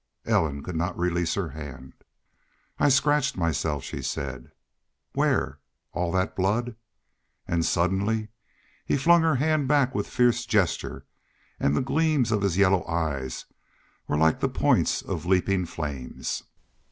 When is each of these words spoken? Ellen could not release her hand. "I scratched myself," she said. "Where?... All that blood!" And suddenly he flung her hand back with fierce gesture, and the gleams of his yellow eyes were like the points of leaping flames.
Ellen 0.25 0.63
could 0.63 0.75
not 0.75 0.97
release 0.97 1.35
her 1.35 1.49
hand. 1.49 1.93
"I 2.79 2.89
scratched 2.89 3.37
myself," 3.37 3.83
she 3.83 4.01
said. 4.01 4.51
"Where?... 5.13 5.59
All 5.93 6.11
that 6.13 6.35
blood!" 6.35 6.75
And 7.47 7.63
suddenly 7.63 8.29
he 8.83 8.97
flung 8.97 9.21
her 9.21 9.35
hand 9.35 9.67
back 9.67 9.93
with 9.93 10.07
fierce 10.09 10.47
gesture, 10.47 11.05
and 11.59 11.75
the 11.77 11.81
gleams 11.81 12.31
of 12.31 12.41
his 12.41 12.57
yellow 12.57 12.83
eyes 12.87 13.45
were 14.07 14.17
like 14.17 14.39
the 14.39 14.49
points 14.49 15.03
of 15.03 15.27
leaping 15.27 15.67
flames. 15.67 16.45